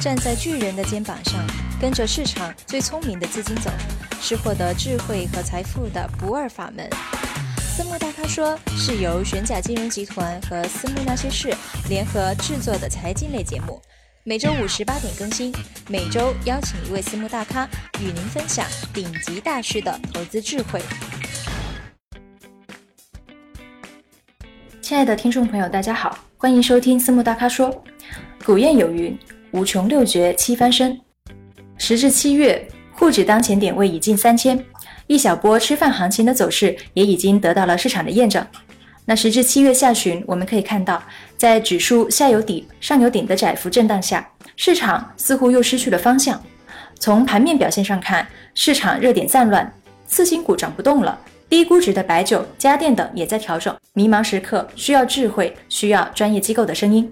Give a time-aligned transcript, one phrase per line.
[0.00, 1.44] 站在巨人的肩膀上，
[1.80, 3.70] 跟着市场最聪明的资金走，
[4.20, 6.88] 是获得智慧和财富的不二法门。
[7.58, 11.52] 私募大咖说是由玄甲金融集团和私募那些事
[11.88, 13.80] 联合制作的财经类节目，
[14.22, 15.52] 每周五十八点更新，
[15.88, 17.68] 每周邀请一位私募大咖
[17.98, 20.80] 与您分享顶级大师的投资智慧。
[24.80, 27.82] 亲爱的听众朋友，大家好，欢迎收听私募大咖说。
[28.44, 29.18] 古谚有云
[29.52, 30.98] ：“五穷六绝七翻身。”
[31.78, 34.64] 时至七月，沪指当前点位已近三千，
[35.06, 38.44] 一小波吃饭行情的走势也已经得到了市场的验证。
[39.04, 41.02] 那时至七月下旬，我们可以看到，
[41.36, 46.42] 在指数下有底、上有顶的窄幅震荡下，市场似乎又失去了方向。
[46.98, 49.72] 从盘面表现上看，市场热点散乱，
[50.06, 51.16] 次新股涨不动了。
[51.48, 57.08] 低估值的白酒、家电等也在调整，迷茫时刻需要智慧，需要专业机构的声音。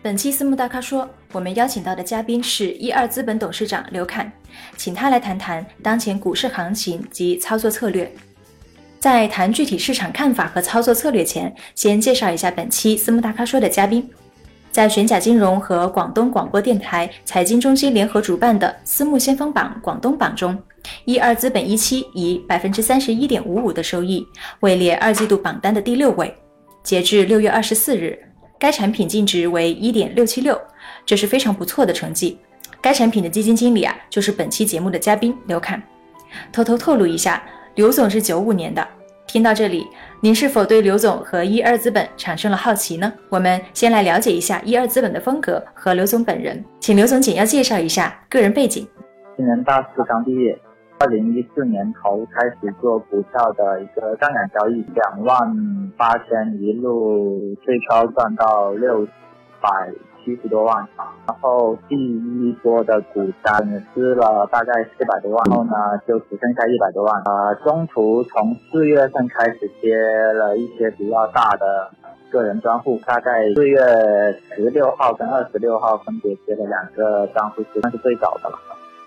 [0.00, 4.30] 本期私募大咖说，我们邀请到的嘉宾是一二资本董事长刘侃，
[4.76, 8.10] 请他来谈谈当前股市行情及操作策略。
[9.00, 14.08] 在谈具体市场看法和操作策略前，先介绍一下本期私募大咖说的嘉宾。
[14.70, 20.56] 在玄甲金融和广东广播电台财经中心联合主办的私募先锋榜广东榜中，
[21.06, 24.24] 一二资本一期以百分之三十一点五五的收益
[24.60, 26.32] 位列二季度榜单的第六位。
[26.84, 28.18] 截至六月二十四日，
[28.58, 30.60] 该产品净值为一点六七六，
[31.06, 32.38] 这是非常不错的成绩。
[32.80, 35.82] 该产品的基金经理啊，就是本期节目的嘉宾刘侃。
[36.52, 37.42] 偷偷透露一下，
[37.74, 38.86] 刘总是九五年的。
[39.26, 39.86] 听到这里，
[40.20, 43.12] 您是否对刘总和一二资本产生了好奇呢？
[43.28, 48.88] 我们先来了解一下一二资本的风格和刘总本人，请刘总简要介绍一下个人背景。
[49.36, 50.58] 今年大四刚毕业，
[51.00, 59.06] 二零一四年头开始做股票的一个杠杆交易，两万八千一路最高赚到六
[59.60, 59.92] 百。
[60.24, 60.86] 七十多万，
[61.26, 65.72] 然后第一波的股单失了大概四百多万，然后呢
[66.06, 67.22] 就只剩下一百多万。
[67.24, 69.96] 呃，中途从四月份开始接
[70.34, 71.90] 了一些比较大的
[72.30, 73.80] 个人专户，大概四月
[74.54, 78.58] 十六号跟二十六号分别接了两个账户，算是最早的了。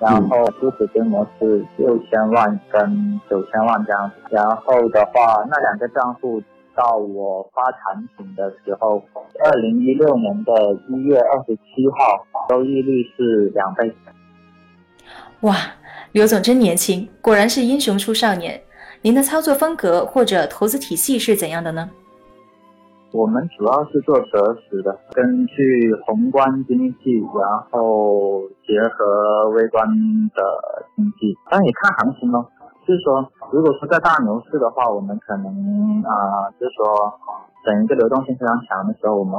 [0.02, 4.16] 然后初始规模是六千万跟九千万这样子。
[4.32, 6.44] 然后的话，那两个账户。
[6.74, 9.04] 到我发产品的时候，
[9.44, 10.54] 二零一六年的
[10.88, 13.94] 一月二十七号，收益率是两倍。
[15.42, 15.54] 哇，
[16.14, 18.60] 刘总真年轻，果然是英雄出少年。
[19.02, 21.90] 您的操作风格或者投资体系是怎样的呢？
[23.14, 29.86] 我们主要是做择时的，根据宏观经济，然后结合微观
[30.34, 30.42] 的
[30.96, 32.48] 经济，但也看行情咯。
[32.88, 35.46] 就是说，如果说在大牛市的话，我们可能
[36.04, 37.14] 啊，就是说，
[37.66, 39.34] 等一个流动性非常强的时候，我们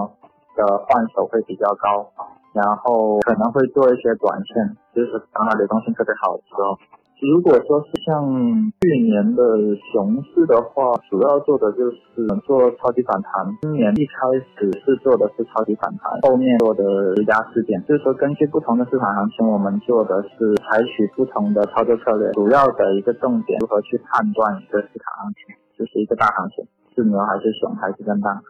[0.55, 2.13] 的换手会比较高，
[2.53, 6.77] 然后可能会做一些短线，就是当它流动性特别好的时候。
[7.23, 9.45] 如果说是像去年的
[9.93, 13.47] 熊市的话，主要做的就是做超级反弹。
[13.63, 14.27] 今年一开
[14.59, 16.83] 始是做的是超级反弹，后面做的
[17.29, 22.33] 压事件，就是说根据不同的市场行情，我们做的是采取不同的操作策略。
[22.33, 26.67] 主要的一个重点，如何去判断一个市场行情，就是一个大行情
[26.97, 28.43] 是牛还是熊还是震荡。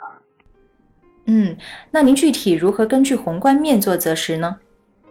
[1.27, 1.55] 嗯，
[1.91, 4.57] 那您具体如何根据宏观面做择时呢？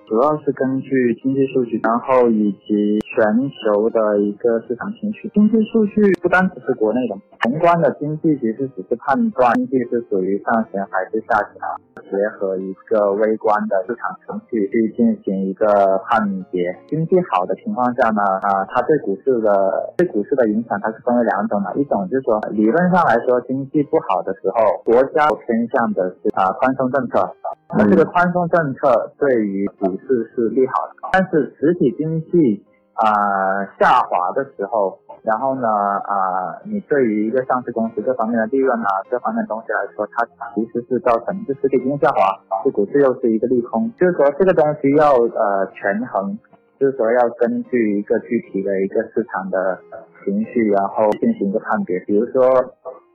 [0.07, 5.29] 主要是根据经济数据，然后以及全球的一个市场情绪。
[5.33, 11.59] 经济数据不单只是国内的，宏观的经济其实只是判断经济是属于上行还是下行，
[12.07, 15.67] 结合一个微观的市场情绪去进行一个
[16.07, 16.73] 判别。
[16.88, 27.35] 经济好的情况下呢，啊，它对股市的对股市的影响它是分为两种的，一种就是说理论上来说，经济不好的时候，国家偏向的是啊宽松政策。
[27.77, 32.63] 那这个宽松政策对于股市是利好的，但是实体经济
[33.01, 43.91] 啊下滑的时候，然后呢啊，你对于一个上市公司这方面的利润啊，这方面东西来说，它其实是造成就实体经济下滑，对股市又是一个利空。
[44.00, 46.38] 就是说这个东西要呃权衡，
[46.80, 49.80] 就是说要根据一个具体的一个市场的
[50.24, 52.74] 情绪，然后进行一个判别，比如说。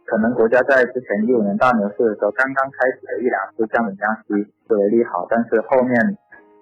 [0.08, 5.98] 可能国家在之前一五年大牛市的时候，刚刚开始的一两次降准降息作为利好，但是后面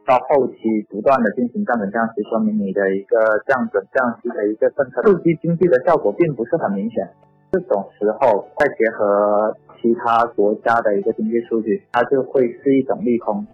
[0.06, 3.16] 到后期不断的进行降准降息，说明你的一个
[3.46, 7.08] 降准降息的一个政策刺激经济的效果并不是很明显。
[7.52, 13.46] 这种时候再结合其他国家的一个经济数据，它就会是一种利空。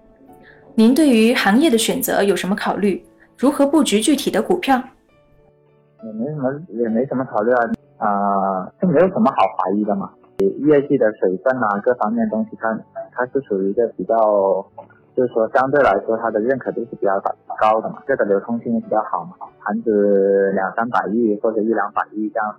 [0.74, 3.02] 您对于行业的选择有什么考虑？
[3.38, 4.76] 如何布局具体的股票？
[6.02, 7.60] 也没什么，也没什么考虑啊。
[7.98, 10.10] 啊，就没有什么好怀疑的嘛。
[10.38, 12.80] 业绩的水分啊，各方面东西，它
[13.12, 14.66] 它是属于一个比较
[15.16, 17.20] 就是说相对来说它的认可度是比较
[17.60, 22.56] 高的嘛，这个流通性比较好嘛，盘子两三百亿或者一两百亿这样。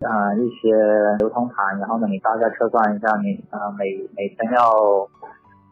[0.00, 0.74] 啊，一些
[1.18, 5.08] 流通盘，然后呢，你大概测算一下，你呃每每天要，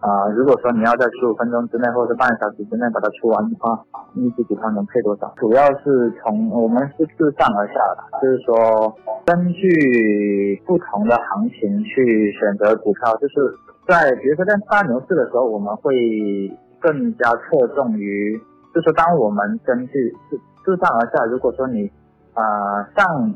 [0.02, 3.78] 啊，如果说你要在十五分钟之内或者半个小时之内把它出完的话，
[4.14, 5.32] 一只股票能配多少？
[5.36, 8.92] 主要是从我们是自上而下的，就是说
[9.24, 13.34] 根据不同的行情去选择股票，就是
[13.86, 16.50] 在比如说在大牛市的时候，我们会
[16.80, 18.36] 更加侧重于，
[18.74, 19.92] 就是当我们根据
[20.28, 21.88] 自自上而下，如果说你
[22.34, 22.42] 啊
[22.96, 23.32] 上。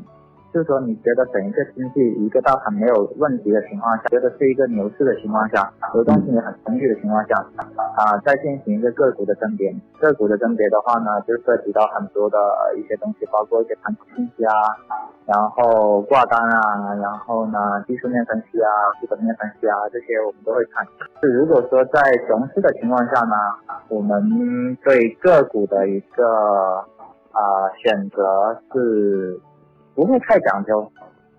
[0.57, 7.35] 就是说，你觉得整一个经济一个大盘没有问题的情况下，觉得是一个牛市的情况下，流动性也很充裕的情况下，
[7.93, 9.71] 啊，再进行一个个股的甄别。
[9.99, 12.39] 个股的甄别的话呢，就涉及到很多的
[12.75, 14.51] 一些东西，包括一些盘口信息啊，
[15.27, 18.69] 然后挂单啊，然后呢技术面分析啊、
[18.99, 20.83] 基本面分析啊，这些我们都会看。
[21.21, 23.35] 就如果说在熊市的情况下呢，
[23.89, 26.83] 我们对个股的一个
[27.29, 29.39] 啊选择是。
[29.97, 30.91] 不会太讲究，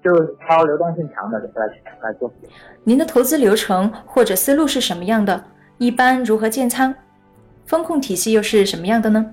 [0.02, 0.12] 就
[0.44, 1.64] 挑流动性强的来
[2.02, 2.28] 来做。
[2.82, 5.44] 您的投资流程或者思路是什么样的？
[5.78, 6.92] 一般如何建仓？
[7.66, 9.24] 风控体系又是什么样的呢？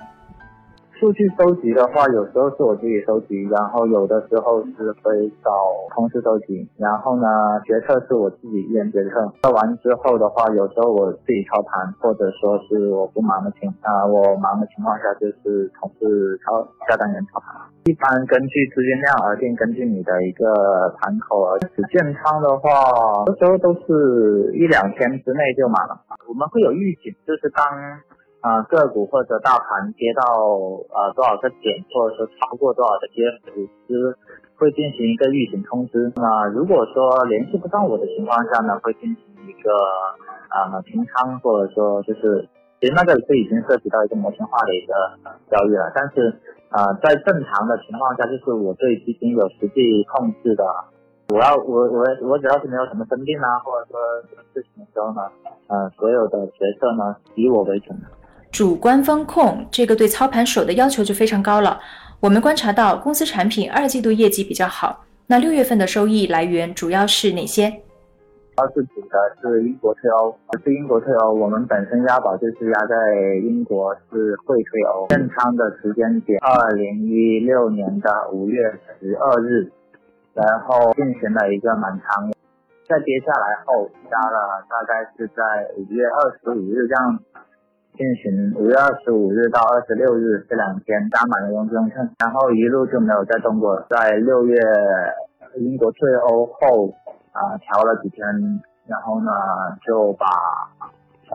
[0.99, 5.51] 数据收集的话，有时候是我自己收集，然后有的时候是会找
[5.93, 7.27] 同事收集，然后呢，
[7.65, 9.31] 决策是我自己一人决策。
[9.43, 17.59] 测完之后的话，有时候我自己操盘，或者说是我不忙的情啊，我忙的情况下，就是同事操下单人操盘。
[17.83, 21.69] 一般根据资金量而定，根据你的一个盘口而定。
[21.91, 22.69] 建仓的话，
[23.27, 25.99] 有时候都是一两天之内就满了。
[26.27, 27.65] 我们会有预警，就是当。
[28.45, 34.15] 啊，个股或者大盘跌到呃多少个点，或者说超过多少个跌幅，师
[34.53, 36.13] 会进行一个预警通知。
[36.15, 39.73] 那如果说联系不上我的情况下呢，会进行一个
[40.53, 42.47] 啊平仓，或者说就是
[42.79, 44.93] 其实那个是已经涉及到一个模型化的一个
[45.49, 45.91] 交易了。
[45.95, 46.37] 但是
[46.69, 50.63] 啊，在正常的情况下，就是我对基金有实际控制的，
[51.33, 53.97] 我要我我我只要是没有什么生病啊，或者说
[54.29, 55.33] 什么事情的时候呢，
[55.65, 57.97] 呃，所有的决策呢以我为准。
[58.55, 61.77] 主观风控，这个对操盘手的要求就非常高了。
[62.21, 67.69] 我们观察到公司产品二季度业绩比较好，那六月份的收益来源主要是哪些？
[68.55, 71.33] 它是指的是英国退欧，是英国退欧。
[71.33, 72.95] 我们本身押宝就是押在
[73.43, 79.69] 英国是会退欧，建仓的时间点二零一六年的五月十二日，
[80.33, 82.31] 然后进行了一个满仓，
[82.87, 85.43] 在跌下来后加了大概是在
[85.75, 87.19] 五月二十五日这样。
[87.95, 93.81] 进行五月二十五日到二十六日这两天加满了融资融券，然后一路就没有再动过。
[93.89, 94.59] 在六月
[95.55, 96.93] 英国退欧后
[97.31, 98.25] 啊调了几天，
[98.87, 99.31] 然后呢
[99.87, 100.27] 就把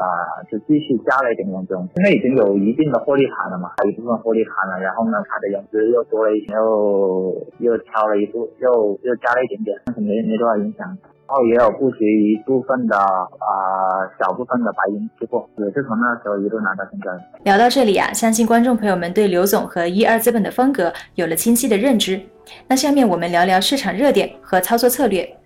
[0.04, 10.86] 啊就继续加了一点融资现在，已经有一定的获利盘了嘛，一部分获利盘了，然后呢它的融资又多了一些，又又挑了一部又又加了一点点，但是没没多少影响。
[11.30, 17.12] 然后也有布局一部分的啊小部分的白银期货，也是从那时候一路拿到现在。
[17.44, 22.20] 聊到这里啊，相信观众朋友们对刘总和一二资本的风格有了清晰的认知。
[22.66, 25.39] 那下面我们聊聊市场热点和操作策略。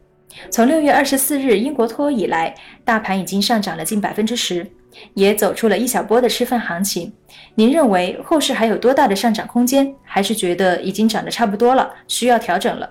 [0.51, 2.55] 从六月二十四日英国脱欧以来，
[2.85, 4.67] 大盘已经上涨了近百分之十，
[5.15, 7.13] 也走出了一小波的吃饭行情。
[7.55, 9.95] 您认为后市还有多大的上涨空间？
[10.05, 12.91] 还是觉得已经涨得差不多了，需要调整了？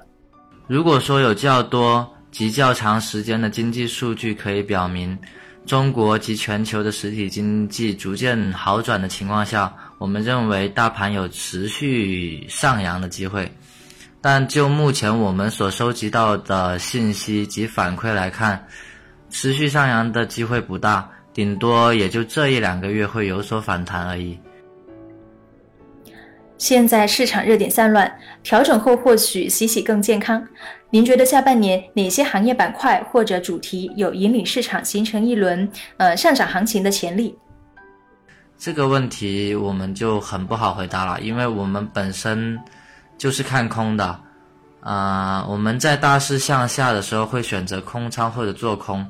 [0.67, 2.09] 如果说有较多。
[2.33, 5.15] 及较长时间的经济数据可以表明，
[5.67, 13.47] 中国及全球的实体经济逐渐好转的情况下，我们认为大盘有持续上扬的机会。
[14.25, 18.65] 但就目前我们所收集到的信息及反馈来看，
[19.29, 24.39] 持续上扬的机会不大，顶多也就这一两个月会有所反弹而已。
[26.57, 28.09] 现在市场热点散乱，
[28.43, 30.41] 调整后或许洗洗更健康。
[30.89, 37.37] 您觉得下半年哪些行业板块或者主题有引领市场形成一轮呃上涨行情的潜力？
[38.57, 42.57] 这个问题我们就很不好回答了，因为我们本身
[43.17, 44.19] 就是看空的，
[44.81, 49.05] 啊，我们在大势向下的时候会选择空仓或者做空。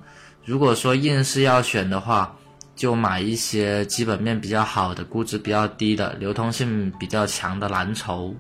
[0.46, 2.36] 如果说硬是要选的话，
[2.76, 8.34] 就买一些基本面比较好的、估值比较低的、流通性比较强的蓝筹。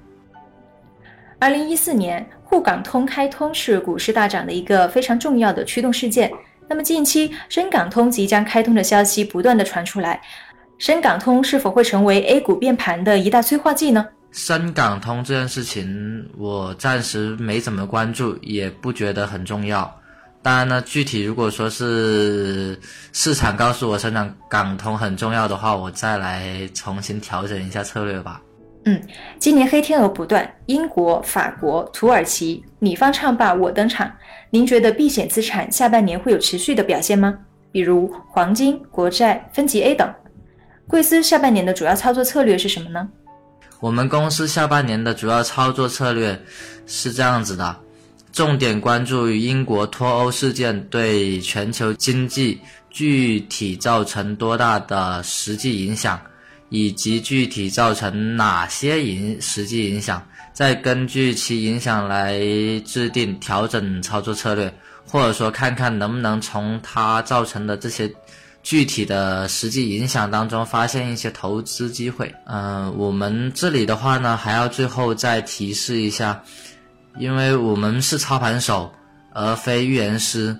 [1.39, 6.31] 二零一四年沪港通开通是股市大涨的一个非常重要的驱动事件。
[6.67, 10.21] 那么近期深港通即将开通的消息不断的传出来，
[10.77, 14.07] 深港通是否会成为 A 股变盘的一大催化剂呢？
[14.33, 19.99] 深港通这件事情我暂时没怎么关注，也不觉得很重要。
[20.41, 22.77] 当然呢，具体如果说是
[23.13, 28.41] 市场告诉我深港港通很重要的话，我再来重新调整一下策略吧。
[28.85, 28.99] 嗯，
[29.37, 34.11] 今年黑天鹅不断，英国、法国、土耳其，你方唱罢我登场。
[34.49, 37.37] 您觉得避险资产下半年会有持续的表现吗？
[37.71, 40.11] 比如黄金、国债、分级 A 等。
[40.87, 43.07] 贵司下半年的主要操作策略是什么呢？
[43.83, 46.41] 我们公司下半年的主要操作策略
[46.87, 47.75] 是这样子的。
[48.31, 52.57] 重点关注英国脱欧事件对全球经济
[52.89, 56.17] 具体造成多大的实际影响，
[56.69, 62.39] 以及具体造成哪些影实际影响，再根据其影响来
[62.85, 64.73] 制定调整操作策略，
[65.05, 68.09] 或者说看看能不能从它造成的这些
[68.63, 72.33] 具体的实际影响当中发现一些投资机会。
[72.47, 76.41] 嗯，我们这里的话呢，还要最后再提示一下。
[77.19, 78.91] 因为我们是操盘手，
[79.33, 80.57] 而非预言师，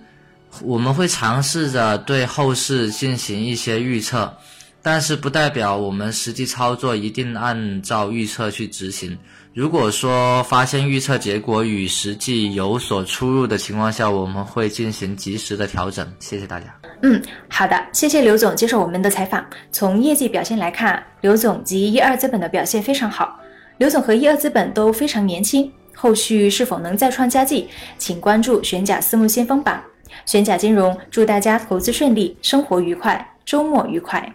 [0.62, 4.32] 我们会尝试着对后市进行一些预测，
[4.80, 9.18] 但是不代表我们实际操作一定按照预测去执行。
[9.54, 16.12] 如果说发现预测结果与实际有所出入的情况下，我们会进行及时的调整。
[16.20, 16.66] 谢谢大家。
[17.04, 19.46] 嗯，好的，谢谢刘总接受我们的采访。
[19.72, 23.40] 从业绩表现来看，刘总及一二资本的表现非常好。
[23.78, 25.72] 刘总和一二资本都非常年轻。
[25.96, 27.70] 后续是否能再创佳绩，
[28.00, 29.80] 请关注玄甲私募先锋榜。
[30.26, 34.34] 玄甲金融祝大家投资顺利，生活愉快，周末愉快。